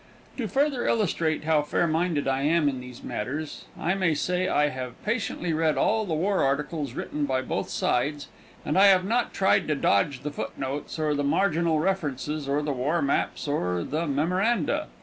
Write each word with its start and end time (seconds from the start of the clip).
To 0.37 0.47
further 0.47 0.87
illustrate 0.87 1.43
how 1.43 1.61
fair 1.61 1.85
minded 1.85 2.27
I 2.27 2.41
am 2.41 2.67
in 2.67 2.79
these 2.79 3.03
matters, 3.03 3.65
I 3.79 3.93
may 3.93 4.15
say 4.15 4.47
I 4.47 4.69
have 4.69 4.95
patiently 5.05 5.53
read 5.53 5.77
all 5.77 6.05
the 6.07 6.15
war 6.15 6.41
articles 6.41 6.93
written 6.93 7.25
by 7.25 7.43
both 7.43 7.69
sides, 7.69 8.27
and 8.65 8.79
I 8.79 8.87
have 8.87 9.05
not 9.05 9.31
tried 9.31 9.67
to 9.67 9.75
dodge 9.75 10.21
the 10.23 10.31
foot 10.31 10.57
notes 10.57 10.97
or 10.97 11.13
the 11.13 11.23
marginal 11.23 11.77
references, 11.79 12.49
or 12.49 12.63
the 12.63 12.73
war 12.73 13.03
maps 13.03 13.47
or 13.47 13.83
the 13.83 14.07
memoranda. 14.07 14.87